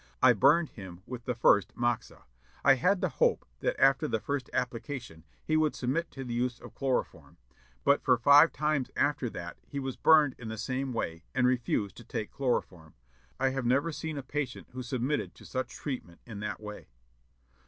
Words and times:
I 0.19 0.33
burned 0.33 0.69
him 0.71 1.03
with 1.05 1.25
the 1.25 1.35
first 1.35 1.75
moxa. 1.77 2.23
I 2.65 2.73
had 2.73 3.01
the 3.01 3.09
hope 3.09 3.45
that 3.59 3.79
after 3.79 4.07
the 4.07 4.19
first 4.19 4.49
application 4.51 5.23
he 5.43 5.55
would 5.55 5.75
submit 5.75 6.09
to 6.09 6.23
the 6.23 6.33
use 6.33 6.59
of 6.59 6.73
chloroform; 6.73 7.37
but 7.83 8.01
for 8.01 8.17
five 8.17 8.51
times 8.51 8.89
after 8.95 9.29
that 9.29 9.57
he 9.67 9.77
was 9.79 9.97
burned 9.97 10.33
in 10.39 10.47
the 10.47 10.57
same 10.57 10.91
way, 10.91 11.23
and 11.35 11.45
refused 11.45 11.97
to 11.97 12.03
take 12.03 12.31
chloroform. 12.31 12.95
I 13.39 13.49
have 13.49 13.67
never 13.67 13.91
seen 13.91 14.17
a 14.17 14.23
patient 14.23 14.69
who 14.71 14.81
submitted 14.81 15.35
to 15.35 15.45
such 15.45 15.69
treatment 15.75 16.19
in 16.25 16.39
that 16.39 16.59
way." 16.59 16.87